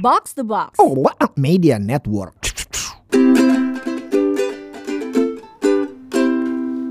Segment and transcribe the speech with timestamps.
[0.00, 0.80] Box the Box.
[0.80, 2.32] Oh, what a media network.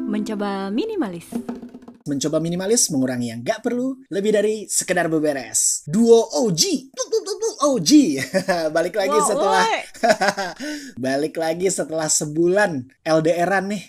[0.05, 1.25] Mencoba minimalis.
[2.05, 5.81] Mencoba minimalis, mengurangi yang gak perlu, lebih dari sekedar beberes.
[5.89, 6.93] Duo OG,
[7.65, 7.91] OG.
[8.77, 9.88] Balik lagi Wow, setelah woi.
[11.03, 13.83] Balik lagi setelah sebulan LDRan nih.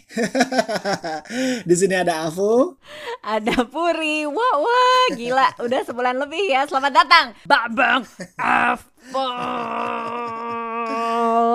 [1.69, 2.79] Di sini ada Avo.
[3.23, 4.27] Ada Puri.
[4.27, 5.49] Wah, wah, gila.
[5.63, 6.67] Udah sebulan lebih ya.
[6.67, 7.27] Selamat datang.
[7.47, 8.03] Babang
[8.37, 9.29] Avo.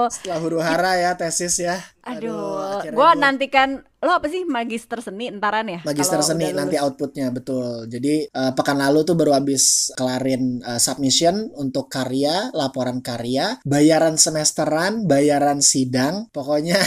[0.06, 1.82] Setelah huru hara ya tesis ya.
[2.06, 5.82] Aduh, gua gua- nantikan lo apa sih magister seni entaran ya?
[5.82, 7.90] Magister seni nanti outputnya betul.
[7.90, 14.22] Jadi eh, pekan lalu tuh baru habis kelarin eh, submission untuk karya, laporan karya, bayaran
[14.22, 16.78] semesteran, bayaran sidang, pokoknya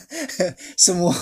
[0.88, 1.12] semua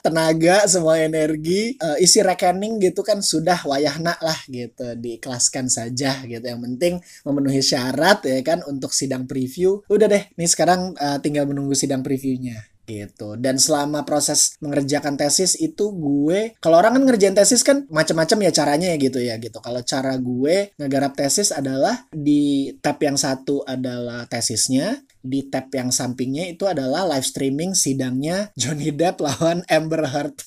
[0.00, 6.40] tenaga, semua energi, eh, isi rekening gitu kan sudah wayahna lah gitu, diikhlaskan saja gitu.
[6.40, 6.94] Yang penting
[7.28, 9.84] memenuhi syarat ya kan untuk sidang preview.
[9.92, 15.58] Udah deh, nih sekarang eh, tinggal menunggu sidang previewnya gitu dan selama proses mengerjakan tesis
[15.58, 19.58] itu gue kalau orang kan ngerjain tesis kan macam-macam ya caranya ya gitu ya gitu
[19.58, 25.90] kalau cara gue ngegarap tesis adalah di tab yang satu adalah tesisnya di tab yang
[25.90, 30.38] sampingnya itu adalah live streaming sidangnya Johnny Depp lawan Amber Heard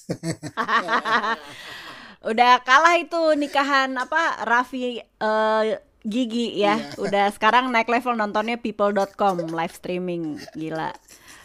[2.20, 5.64] Udah kalah itu nikahan apa Raffi eh,
[6.04, 6.80] Gigi ya.
[6.80, 6.96] Iya.
[7.00, 10.40] Udah sekarang naik level nontonnya people.com live streaming.
[10.56, 10.96] Gila.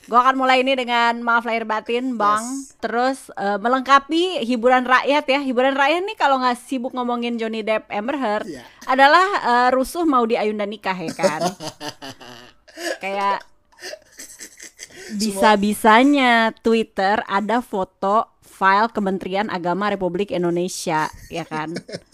[0.05, 2.45] Gua akan mulai ini dengan maaf lahir batin, Bang.
[2.45, 2.77] Yes.
[2.77, 5.41] Terus eh, melengkapi hiburan rakyat ya.
[5.41, 8.63] Hiburan rakyat nih kalau nggak sibuk ngomongin Johnny Depp Amber Heard Iya.
[8.85, 11.41] adalah eh, rusuh mau di Ayunda nikah ya kan.
[13.03, 13.45] Kayak
[15.15, 21.75] bisa-bisanya Twitter ada foto file Kementerian Agama Republik Indonesia, ya kan?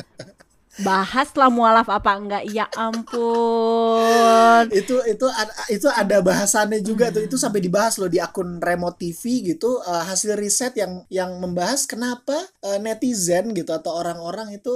[0.80, 2.44] Bahas lah mualaf apa enggak?
[2.48, 4.68] Ya ampun.
[4.72, 5.26] itu itu
[5.72, 10.04] itu ada bahasannya juga tuh itu sampai dibahas loh di akun Remote TV gitu eh,
[10.04, 14.72] hasil riset yang yang membahas kenapa eh, netizen gitu atau orang-orang itu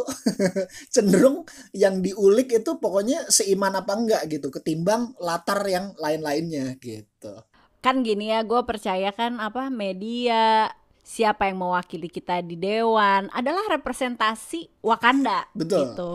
[0.94, 1.44] cenderung
[1.76, 7.44] yang diulik itu pokoknya seiman apa enggak gitu ketimbang latar yang lain-lainnya gitu
[7.84, 10.72] Kan gini ya, gue percaya kan apa media
[11.04, 15.92] siapa yang mewakili kita di dewan adalah representasi Wakanda Betul.
[15.92, 16.12] gitu.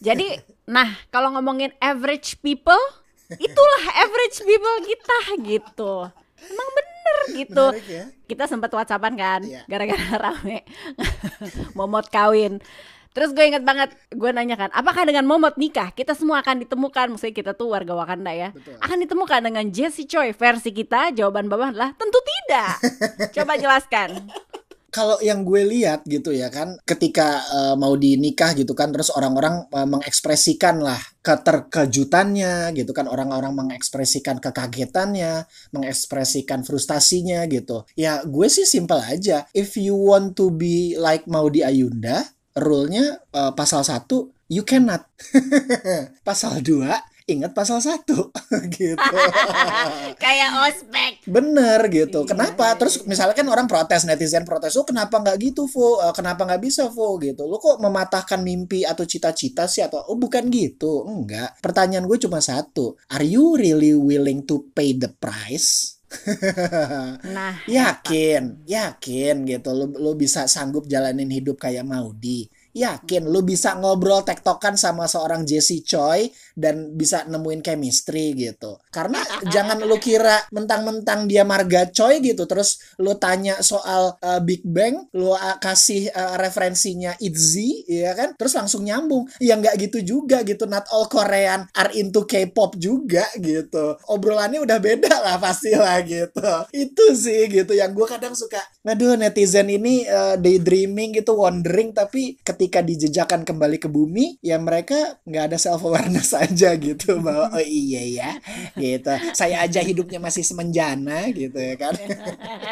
[0.00, 0.32] Jadi,
[0.64, 2.80] nah kalau ngomongin average people,
[3.30, 5.92] itulah average people kita gitu.
[6.40, 7.64] Emang bener gitu.
[7.68, 8.04] Menarik ya.
[8.24, 9.68] Kita sempat whatsappan kan, Iya.
[9.68, 10.64] gara-gara rame
[11.78, 12.64] momot kawin.
[13.10, 17.10] Terus gue inget banget, gue nanya kan, apakah dengan momot nikah kita semua akan ditemukan,
[17.10, 18.78] maksudnya kita tuh warga Wakanda ya, Betul.
[18.78, 21.10] akan ditemukan dengan Jesse Choi versi kita?
[21.10, 22.74] Jawaban bawah adalah tentu tidak.
[23.34, 24.30] Coba jelaskan.
[24.90, 29.70] kalau yang gue lihat gitu ya kan ketika eh, mau dinikah gitu kan terus orang-orang
[29.70, 38.66] eh, mengekspresikan lah keterkejutannya gitu kan orang-orang mengekspresikan kekagetannya mengekspresikan frustasinya gitu ya gue sih
[38.66, 44.06] simpel aja if you want to be like Maudi Ayunda rule-nya eh, pasal 1
[44.50, 45.06] you cannot
[46.26, 48.02] pasal 2 ingat pasal 1
[48.78, 49.16] gitu
[50.22, 51.12] Kayak ospek.
[51.24, 52.26] Bener gitu.
[52.26, 52.74] Iya, Kenapa?
[52.76, 56.02] Terus misalnya kan orang protes, netizen protes, oh kenapa nggak gitu, Vo?
[56.02, 57.16] Eh, Kenapa nggak bisa, Vo?
[57.16, 57.46] Gitu.
[57.46, 59.86] Lo kok mematahkan mimpi atau cita-cita sih?
[59.86, 61.06] Atau, oh bukan gitu.
[61.06, 61.56] Enggak.
[61.62, 62.98] Pertanyaan gue cuma satu.
[63.14, 65.99] Are you really willing to pay the price?
[67.22, 69.70] Nah, Yakin, yakin gitu.
[69.78, 72.50] Lo, lo bisa sanggup jalanin hidup kayak Maudi.
[72.70, 78.78] Yakin lo bisa ngobrol tektokan sama seorang Jesse Choi dan bisa nemuin chemistry gitu.
[78.94, 79.18] Karena
[79.50, 85.10] jangan lo kira mentang-mentang dia marga Choi gitu terus lo tanya soal uh, Big Bang,
[85.16, 88.38] lo uh, kasih uh, referensinya ITZY ya kan?
[88.38, 89.26] Terus langsung nyambung.
[89.42, 90.70] Ya nggak gitu juga gitu.
[90.70, 93.98] Not all Korean are into K-pop juga gitu.
[94.06, 96.46] Obrolannya udah beda lah pasti lah gitu.
[96.70, 98.62] Itu sih gitu yang gue kadang suka.
[98.86, 102.36] Aduh netizen ini uh, daydreaming gitu, wondering tapi
[102.68, 108.02] dijejakan kembali ke bumi ya mereka nggak ada self awareness aja gitu bahwa oh iya
[108.04, 108.30] ya
[108.76, 109.14] gitu.
[109.32, 111.96] Saya aja hidupnya masih semenjana gitu ya kan.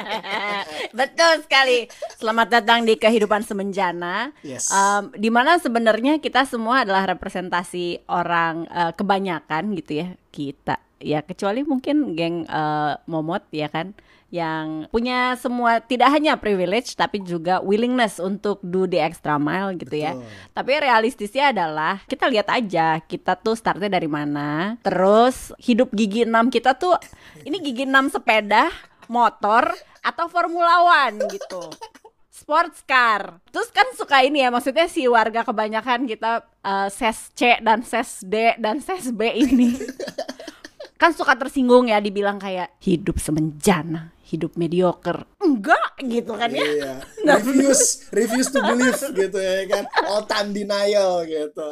[0.98, 1.88] Betul sekali.
[2.18, 4.34] Selamat datang di kehidupan semenjana.
[4.44, 4.68] Yes.
[4.68, 10.76] Um, di mana sebenarnya kita semua adalah representasi orang eh, kebanyakan gitu ya kita.
[10.98, 13.94] Ya kecuali mungkin geng eh, momot ya kan
[14.28, 19.96] yang punya semua tidak hanya privilege tapi juga willingness untuk do the extra mile gitu
[19.96, 20.12] ya.
[20.12, 20.52] Betul.
[20.52, 24.76] Tapi realistisnya adalah kita lihat aja kita tuh startnya dari mana.
[24.84, 27.00] Terus hidup gigi 6 kita tuh
[27.48, 28.68] ini gigi 6 sepeda,
[29.08, 29.72] motor
[30.04, 31.72] atau Formula One gitu.
[32.28, 33.40] Sports car.
[33.48, 38.20] Terus kan suka ini ya maksudnya si warga kebanyakan kita eh, ses C dan ses
[38.28, 39.72] D dan ses B ini
[41.00, 45.24] kan suka tersinggung ya dibilang kayak hidup semenjana hidup mediocre.
[45.40, 46.60] Enggak gitu kan ya?
[46.60, 46.94] Iya.
[47.28, 49.84] Refuse, refuse to believe gitu ya kan.
[50.04, 51.68] All time denial gitu.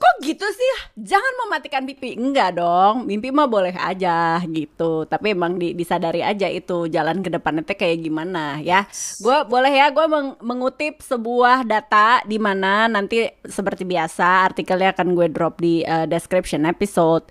[0.00, 0.70] kok gitu sih?
[0.98, 2.18] Jangan mematikan mimpi.
[2.18, 5.06] Enggak dong mimpi mah boleh aja gitu.
[5.06, 8.90] Tapi emang di- disadari aja itu jalan ke depannya teh kayak gimana ya?
[9.22, 10.06] Gue boleh ya gue
[10.42, 16.66] mengutip sebuah data di mana nanti seperti biasa artikelnya akan gue drop di uh, description
[16.66, 17.28] episode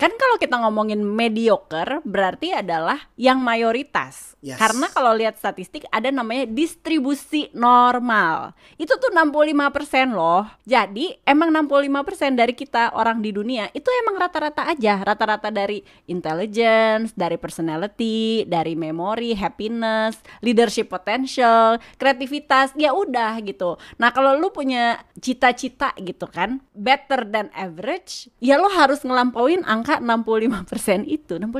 [0.00, 4.56] kan kalau kita ngomongin mediocre berarti adalah yang mayoritas Yes.
[4.56, 8.56] karena kalau lihat statistik ada namanya distribusi normal.
[8.80, 10.48] Itu tuh 65% loh.
[10.64, 17.12] Jadi emang 65% dari kita orang di dunia itu emang rata-rata aja, rata-rata dari intelligence,
[17.12, 23.76] dari personality, dari memory, happiness, leadership potential, kreativitas, ya udah gitu.
[24.00, 29.89] Nah, kalau lu punya cita-cita gitu kan, better than average, ya lo harus ngelampauin angka
[29.98, 31.34] 65% itu.
[31.34, 31.50] 65%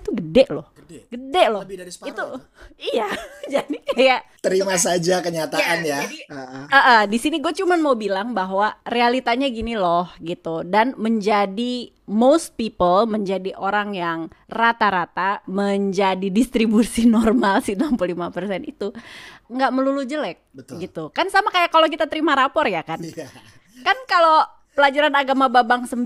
[0.00, 0.72] tuh gede loh.
[0.74, 1.04] Gede.
[1.06, 1.60] Gede loh.
[1.60, 2.40] Lebih dari separuh Itu tuh.
[2.90, 3.08] iya.
[3.52, 6.00] Jadi kayak Terima saja kenyataan Ya, ya.
[6.02, 6.64] jadi- Heeh.
[6.68, 11.88] Ah, ah, di sini gue cuman mau bilang bahwa realitanya gini loh gitu dan menjadi
[12.04, 18.12] most people menjadi orang yang rata-rata menjadi distribusi normal si 65%
[18.62, 18.92] itu
[19.46, 20.80] nggak melulu jelek Betul.
[20.80, 23.24] gitu kan sama kayak kalau kita terima rapor ya kan Iya.
[23.80, 26.04] kan kalau pelajaran agama babang 9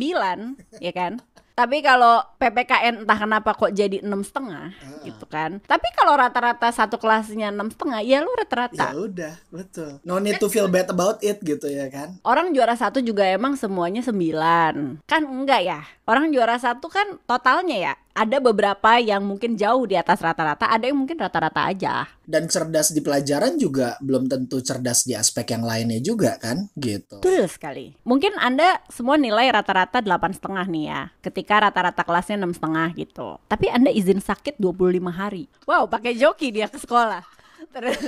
[0.79, 1.19] ya kan
[1.59, 5.59] tapi kalau PPKN entah kenapa kok jadi enam setengah gitu kan.
[5.67, 9.91] Tapi kalau rata-rata satu kelasnya enam setengah ya lu Ya rata-rata udah, betul.
[10.07, 12.15] No need to feel bad about it gitu ya kan.
[12.23, 15.03] Orang juara satu juga emang semuanya sembilan.
[15.11, 15.83] Kan enggak ya?
[16.07, 20.91] Orang juara satu kan totalnya ya Ada beberapa yang mungkin jauh di atas rata-rata Ada
[20.91, 22.11] yang mungkin rata-rata aja.
[22.26, 27.23] Dan cerdas di pelajaran juga belum tentu cerdas di aspek yang lainnya juga kan, gitu.
[27.23, 27.94] Betul sekali.
[28.03, 33.38] Mungkin Anda semua nilai rata-rata delapan setengah nih ya Ketika rata-rata kelasnya enam setengah gitu.
[33.47, 35.47] Tapi Anda izin sakit 25 hari.
[35.64, 37.23] Wow pakai joki dia ke sekolah.
[37.71, 38.03] Terus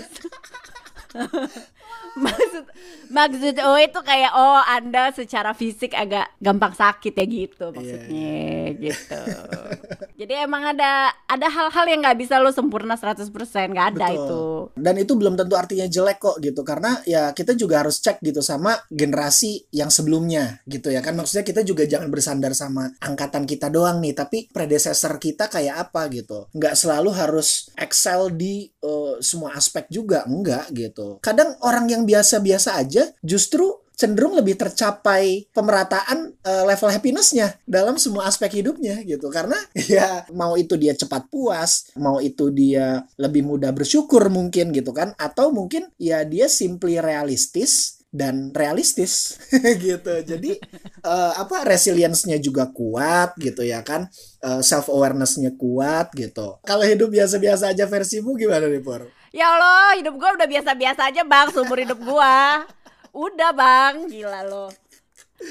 [2.18, 2.64] maksud
[3.10, 9.22] maksud oh itu kayak oh anda secara fisik agak gampang sakit ya gitu maksudnya gitu.
[10.20, 13.32] Jadi emang ada ada hal-hal yang nggak bisa lo sempurna 100%
[13.72, 14.16] nggak ada Betul.
[14.16, 14.42] itu.
[14.76, 16.60] Dan itu belum tentu artinya jelek kok gitu.
[16.60, 21.16] Karena ya kita juga harus cek gitu sama generasi yang sebelumnya gitu ya kan.
[21.16, 26.08] Maksudnya kita juga jangan bersandar sama angkatan kita doang nih tapi predecessor kita kayak apa
[26.12, 26.48] gitu.
[26.52, 31.16] Nggak selalu harus excel di eh, semua aspek juga enggak gitu.
[31.24, 38.24] Kadang orang yang biasa-biasa aja justru cenderung lebih tercapai pemerataan eh, level happinessnya dalam semua
[38.24, 39.28] aspek hidupnya gitu.
[39.28, 39.60] Karena
[39.92, 45.12] ya mau itu dia cepat puas mau itu dia lebih mudah bersyukur mungkin gitu kan
[45.20, 49.36] atau mungkin ya dia simply realistis dan realistis
[49.84, 50.24] gitu.
[50.24, 50.56] Jadi
[51.04, 54.08] eh, apa resilience-nya juga kuat gitu ya kan
[54.64, 56.56] self awareness-nya kuat gitu.
[56.64, 59.19] Kalau hidup biasa-biasa aja versimu gimana nih Pur?
[59.30, 62.66] Ya Allah hidup gua udah biasa-biasa aja bang seumur hidup gua.
[63.10, 64.70] Udah bang gila lo.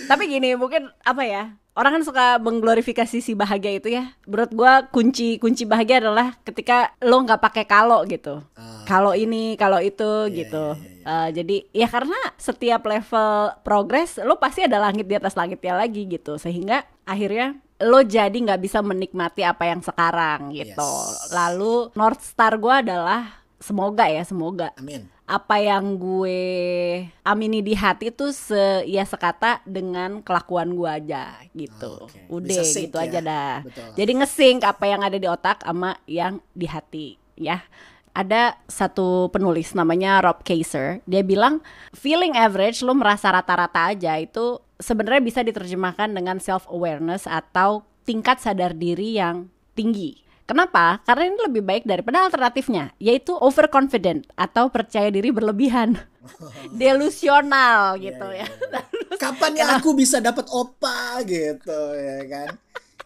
[0.08, 1.44] Tapi gini mungkin apa ya
[1.74, 4.12] orang kan suka mengglorifikasi si bahagia itu ya.
[4.28, 8.44] Menurut gua kunci kunci bahagia adalah ketika lo nggak pakai kalau gitu.
[8.60, 8.84] Ah.
[8.84, 10.66] kalau ini kalau itu Iya, gitu.
[11.10, 16.06] Eh, jadi ya karena setiap level progres lo pasti ada langit di atas langitnya lagi
[16.06, 16.36] gitu.
[16.36, 20.84] Sehingga akhirnya lo jadi nggak bisa menikmati apa yang sekarang gitu.
[20.84, 21.32] Yes.
[21.32, 26.42] lalu north star gua adalah semoga ya semoga Amin apa yang gue
[27.22, 32.10] amini di hati tuh se ya sekata dengan kelakuan gue aja gitu.
[32.10, 32.26] Oke.
[32.34, 33.06] Udah Bisa sync gitu ya.
[33.06, 33.56] aja dah.
[33.62, 33.90] Betul.
[33.94, 37.62] Jadi ngesync apa yang ada di otak sama yang di hati ya.
[38.10, 41.62] Ada satu penulis namanya Rob Kaiser, dia bilang
[41.94, 48.42] feeling average lo merasa rata-rata aja itu sebenarnya bisa diterjemahkan dengan self awareness atau tingkat
[48.42, 49.46] sadar diri yang
[49.78, 50.26] tinggi.
[50.50, 50.98] Kenapa?
[51.06, 55.94] Karena ini lebih baik daripada alternatifnya, yaitu overconfident atau percaya diri berlebihan,
[56.82, 58.82] delusional gitu Iya, ya.
[59.22, 62.50] kapan ya aku bisa dapat opa gitu ya kan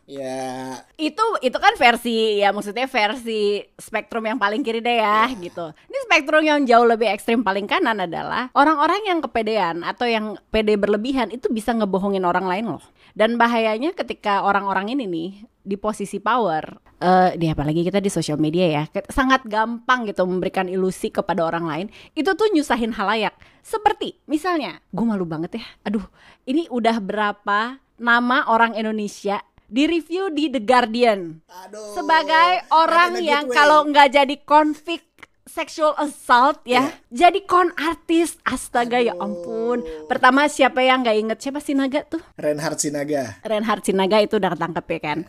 [0.03, 5.71] ya itu itu kan versi ya maksudnya versi spektrum yang paling kiri deh ya gitu.
[5.71, 10.75] Ini spektrum yang jauh lebih ekstrim paling kanan adalah orang-orang yang kepedean atau yang pede
[10.75, 12.83] berlebihan itu bisa ngebohongin orang lain loh.
[13.15, 15.29] Dan bahayanya ketika orang-orang ini nih
[15.63, 20.67] di posisi power, eh di apalagi kita di sosial media ya, sangat gampang gitu memberikan
[20.67, 21.87] ilusi kepada orang lain.
[22.13, 23.33] Itu tuh nyusahin halayak.
[23.63, 25.65] Seperti misalnya, gue malu banget ya.
[25.87, 26.03] Aduh,
[26.43, 29.39] ini udah berapa nama orang Indonesia
[29.73, 35.01] di review di The Guardian aduh sebagai orang yang kalau nggak jadi konflik
[35.47, 36.91] sexual assault ya.
[37.11, 38.39] Jadi con artis.
[38.43, 39.83] Astaga ya ampun.
[40.07, 42.21] Pertama siapa yang nggak inget siapa Sinaga tuh?
[42.39, 43.39] Reinhard Sinaga.
[43.43, 45.19] Reinhard Sinaga itu udah ketangkep ya kan.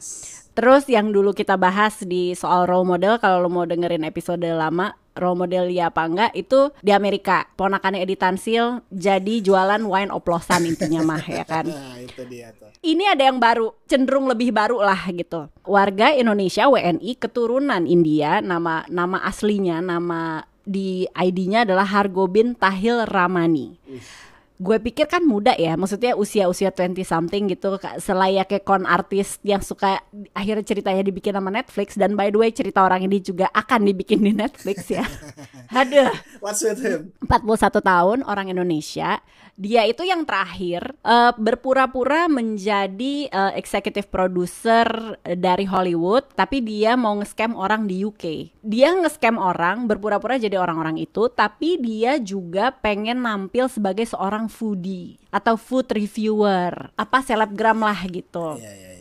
[0.54, 4.94] Terus yang dulu kita bahas di soal role model kalau lo mau dengerin episode lama
[5.14, 10.66] role model ya apa enggak itu di Amerika ponakannya Edi Tansil jadi jualan wine oplosan
[10.66, 12.70] intinya mah ya kan Nah, itu dia tuh.
[12.84, 15.48] ini ada yang baru, cenderung lebih baru lah gitu.
[15.64, 23.76] Warga Indonesia WNI keturunan India, nama nama aslinya, nama di ID-nya adalah Hargobin Tahil Ramani.
[24.64, 30.00] Gue pikir kan muda ya, maksudnya usia-usia 20 something gitu, selayaknya kon artis yang suka
[30.32, 34.24] akhirnya ceritanya dibikin sama Netflix dan by the way cerita orang ini juga akan dibikin
[34.24, 35.04] di Netflix ya.
[35.84, 36.08] Aduh.
[36.40, 37.12] What's with him?
[37.28, 39.20] 41 tahun orang Indonesia
[39.54, 44.86] dia itu yang terakhir eh, berpura-pura menjadi eh, executive producer
[45.22, 50.98] dari Hollywood tapi dia mau nge-scam orang di UK dia nge-scam orang berpura-pura jadi orang-orang
[50.98, 57.98] itu tapi dia juga pengen nampil sebagai seorang foodie atau food reviewer apa selebgram lah
[58.10, 58.93] gitu Iya, iya, iya.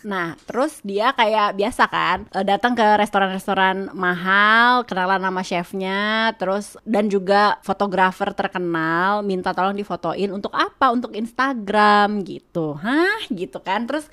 [0.00, 6.80] Nah, terus dia kayak biasa kan, eh, datang ke restoran-restoran mahal, kenalan nama chefnya, terus
[6.88, 10.88] dan juga fotografer terkenal, minta tolong difotoin untuk apa?
[10.92, 13.20] Untuk Instagram gitu, hah?
[13.28, 13.84] Gitu kan?
[13.84, 14.08] Terus,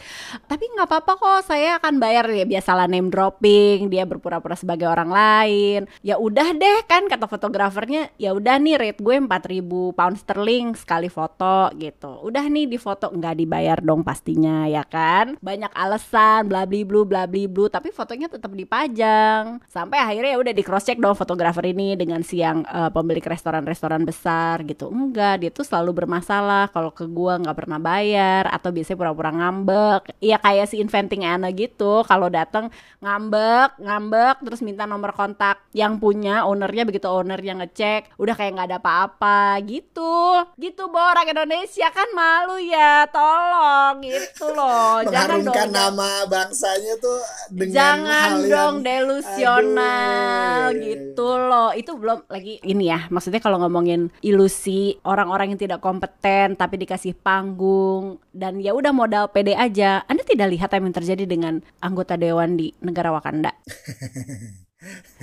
[0.52, 5.10] tapi nggak apa-apa kok, saya akan bayar ya biasalah name dropping, dia berpura-pura sebagai orang
[5.12, 5.82] lain.
[6.04, 11.08] Ya udah deh kan kata fotografernya, ya udah nih rate gue 4000 pound sterling sekali
[11.08, 12.20] foto gitu.
[12.28, 15.40] Udah nih di foto nggak dibayar dong pastinya ya kan?
[15.40, 19.62] Banyak alasan bla bli blu bla bli blu tapi fotonya tetap dipajang.
[19.70, 23.22] Sampai akhirnya ya udah di cross check dong fotografer ini dengan si yang eh, pemilik
[23.22, 24.90] restoran-restoran besar gitu.
[24.90, 30.02] Enggak, dia tuh selalu bermasalah kalau ke gua nggak pernah bayar atau biasanya pura-pura ngambek.
[30.18, 32.02] Iya kayak si inventing Anna gitu.
[32.10, 38.18] Kalau datang ngambek, ngambek terus minta nomor kontak yang punya ownernya begitu owner yang ngecek
[38.18, 40.42] udah kayak nggak ada apa-apa gitu.
[40.58, 43.06] Gitu Bo, orang Indonesia kan malu ya.
[43.12, 45.04] Tolong gitu loh.
[45.06, 47.20] Jangan dong Nama bangsanya tuh
[47.52, 51.70] dengan Jangan hal dong yang delusional Aduh, iya, iya, gitu loh.
[51.76, 53.08] Itu belum lagi ini ya.
[53.08, 59.30] Maksudnya kalau ngomongin ilusi orang-orang yang tidak kompeten tapi dikasih panggung dan ya udah modal
[59.32, 60.04] pede aja.
[60.06, 63.52] Anda tidak lihat apa yang terjadi dengan anggota dewan di negara Wakanda?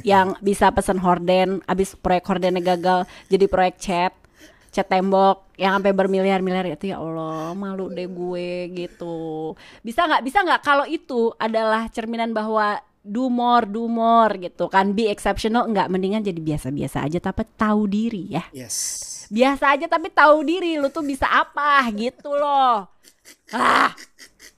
[0.02, 4.12] yang bisa pesen horden, abis proyek hordennya gagal jadi proyek chat
[4.74, 9.54] cat tembok yang sampai bermiliar-miliar itu ya Allah malu deh gue gitu.
[9.86, 14.90] Bisa nggak bisa nggak kalau itu adalah cerminan bahwa do more do more gitu kan?
[14.90, 15.86] Be exceptional nggak.
[15.86, 18.44] Mendingan jadi biasa-biasa aja tapi tahu diri ya.
[18.50, 19.10] Yes.
[19.32, 22.90] biasa aja tapi tahu diri lu tuh bisa apa gitu loh.
[23.54, 23.94] Ah.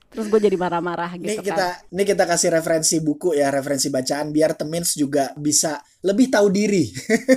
[0.07, 1.93] Terus gue jadi marah-marah Ini gitu kita kan.
[1.93, 6.89] ini kita kasih referensi buku ya, referensi bacaan biar temins juga bisa lebih tahu diri.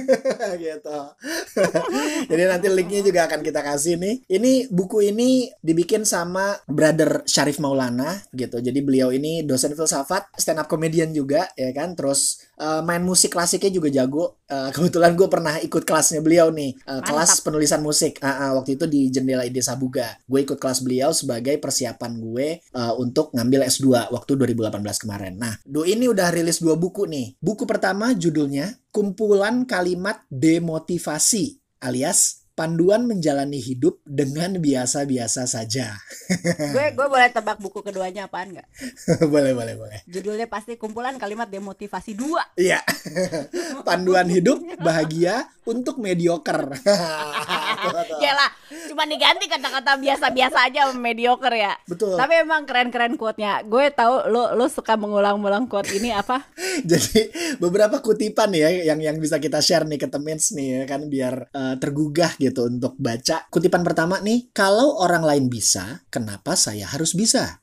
[0.65, 0.99] gitu.
[2.29, 4.15] Jadi nanti linknya juga akan kita kasih nih.
[4.29, 8.61] Ini buku ini dibikin sama brother Syarif Maulana gitu.
[8.61, 11.97] Jadi beliau ini dosen filsafat, stand up comedian juga ya kan.
[11.97, 14.43] Terus eh, main musik klasiknya juga jago.
[14.51, 18.21] Eh, kebetulan gue pernah ikut kelasnya beliau nih, eh, kelas penulisan musik.
[18.21, 20.19] Ah, ah, waktu itu di Jendela Ide Sabuga.
[20.27, 25.35] Gue ikut kelas beliau sebagai persiapan gue eh, untuk ngambil S2 waktu 2018 kemarin.
[25.39, 27.39] Nah, Do ini udah rilis dua buku nih.
[27.39, 28.11] Buku pertama
[28.51, 35.97] judulnya Kumpulan Kalimat Demotivasi alias Panduan Menjalani Hidup dengan Biasa-Biasa Saja.
[36.77, 38.69] gue gue boleh tebak buku keduanya apaan nggak
[39.33, 40.01] boleh, boleh, boleh.
[40.05, 42.85] judulnya pasti kumpulan kalimat demotivasi dua Iya.
[43.89, 46.77] Panduan hidup bahagia untuk mediocre.
[48.21, 48.49] Gila,
[48.91, 51.73] cuma diganti kata-kata biasa-biasa aja mediocre ya.
[51.87, 52.19] Betul.
[52.19, 53.63] Tapi emang keren-keren quote-nya.
[53.65, 56.43] Gue tahu lo lo suka mengulang-ulang quote ini apa?
[56.83, 57.31] Jadi
[57.63, 61.35] beberapa kutipan ya yang yang bisa kita share nih ke temens nih ya kan biar
[61.55, 63.47] eh, tergugah gitu untuk baca.
[63.53, 67.63] Kutipan pertama nih, kalau orang lain bisa, kenapa saya harus bisa?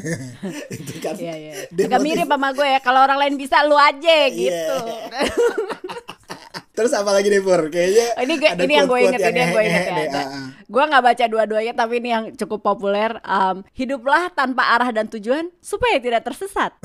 [0.74, 1.14] Itu kan.
[1.14, 1.52] Iya, iya.
[1.70, 2.80] Agak mirip sama gue ya.
[2.82, 4.76] Kalau orang lain bisa lu aja gitu.
[6.74, 7.70] Terus apa lagi nih Pur?
[7.70, 9.94] Kayaknya Oh, ini gue, ada ini yang gue inget, ini yang gue inget ya.
[10.64, 13.14] Gue nggak baca dua-duanya, tapi ini yang cukup populer.
[13.22, 16.74] Um, hiduplah tanpa arah dan tujuan supaya tidak tersesat.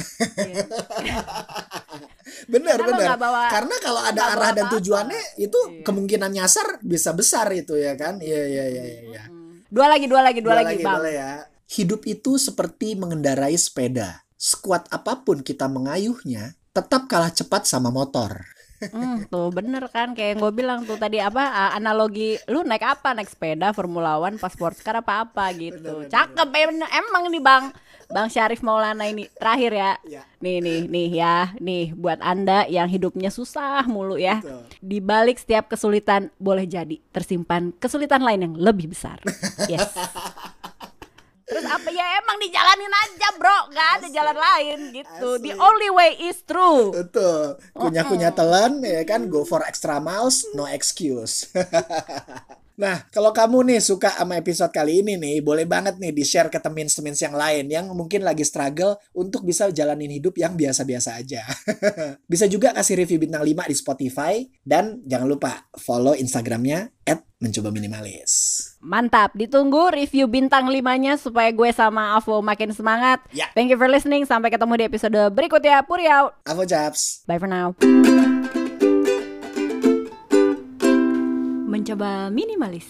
[2.46, 3.18] Bener Karena bener.
[3.18, 5.82] bawa- Karena kalau ada arah bawa dan tujuannya itu Iya.
[5.82, 8.22] kemungkinan nyasar bisa besar itu ya kan?
[8.22, 9.02] Iya iya iya iya.
[9.10, 9.24] iya.
[9.66, 10.96] Dua lagi, dua lagi, dua, lagi, bang.
[10.96, 11.32] boleh ya.
[11.68, 14.22] Hidup itu seperti mengendarai sepeda.
[14.34, 18.46] Sekuat apa pun kita mengayuhnya, tetap kalah cepat sama motor.
[18.80, 23.12] Hmm, tuh bener kan kayak yang gue bilang tuh tadi apa analogi lu naik apa
[23.12, 27.64] naik sepeda Formula One pas sports car apa apa gitu cakep em- emang nih bang
[28.10, 29.92] Bang Syarif Maulana ini terakhir ya.
[30.02, 30.26] Ya.
[30.42, 34.42] Nih nih nih ya, nih buat Anda yang hidupnya susah mulu ya.
[34.42, 34.66] Betul.
[34.82, 39.22] Di balik setiap kesulitan boleh jadi tersimpan kesulitan lain yang lebih besar.
[39.70, 39.94] Yes.
[41.50, 41.90] Terus apa?
[41.90, 43.58] Ya emang dijalanin aja bro.
[43.74, 45.30] Gak ada jalan lain gitu.
[45.42, 45.46] Asli.
[45.50, 46.94] The only way is true.
[46.94, 47.58] Betul.
[47.74, 49.26] Kunyah-kunyah telan ya kan?
[49.34, 51.50] Go for extra miles, no excuse.
[52.80, 56.64] Nah, kalau kamu nih suka sama episode kali ini nih, boleh banget nih di-share ke
[56.64, 61.44] temen-temen yang lain yang mungkin lagi struggle untuk bisa jalanin hidup yang biasa-biasa aja.
[62.32, 64.34] bisa juga kasih review bintang 5 di Spotify
[64.64, 68.32] dan jangan lupa follow Instagramnya at mencoba minimalis.
[68.80, 73.20] Mantap, ditunggu review bintang 5-nya supaya gue sama Avo makin semangat.
[73.36, 73.52] Ya.
[73.52, 74.24] Thank you for listening.
[74.24, 75.84] Sampai ketemu di episode berikutnya.
[75.84, 76.40] Puri out.
[76.48, 77.28] Avo Japs.
[77.28, 77.76] Bye for now.
[81.70, 82.90] Mencoba minimalis.